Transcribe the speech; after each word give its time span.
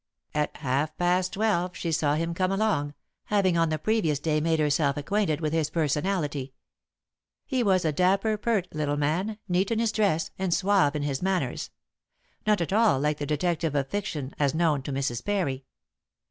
At 0.33 0.57
half 0.57 0.97
past 0.97 1.33
twelve 1.33 1.75
she 1.77 1.91
saw 1.91 2.15
him 2.15 2.33
come 2.33 2.51
along, 2.51 2.95
having 3.25 3.55
on 3.55 3.69
the 3.69 3.77
previous 3.77 4.17
day 4.17 4.41
made 4.41 4.59
herself 4.59 4.97
acquainted 4.97 5.41
with 5.41 5.53
his 5.53 5.69
personality. 5.69 6.55
He 7.45 7.61
was 7.61 7.85
a 7.85 7.91
dapper 7.91 8.35
pert 8.35 8.67
little 8.73 8.97
man, 8.97 9.37
neat 9.47 9.69
in 9.69 9.77
his 9.77 9.91
dress, 9.91 10.31
and 10.39 10.55
suave 10.55 10.95
in 10.95 11.03
his 11.03 11.21
manners. 11.21 11.69
Not 12.47 12.61
at 12.61 12.73
all 12.73 12.99
like 12.99 13.19
the 13.19 13.27
detective 13.27 13.75
of 13.75 13.89
fiction 13.89 14.33
as 14.39 14.55
known 14.55 14.81
to 14.81 14.91
Mrs. 14.91 15.23
Parry. 15.23 15.65